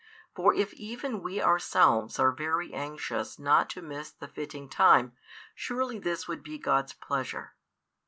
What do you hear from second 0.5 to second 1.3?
if even